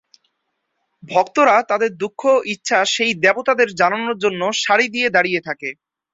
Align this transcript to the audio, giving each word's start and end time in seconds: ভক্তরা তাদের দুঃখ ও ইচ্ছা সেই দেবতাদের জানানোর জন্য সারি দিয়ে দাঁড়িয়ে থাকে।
ভক্তরা 1.03 1.55
তাদের 1.69 1.91
দুঃখ 1.97 2.21
ও 2.31 2.47
ইচ্ছা 2.53 2.79
সেই 2.93 3.11
দেবতাদের 3.23 3.69
জানানোর 3.75 4.17
জন্য 4.23 4.41
সারি 4.63 4.85
দিয়ে 4.95 5.07
দাঁড়িয়ে 5.09 5.41
থাকে। 5.47 5.69